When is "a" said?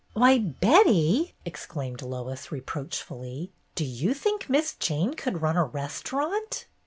5.57-5.63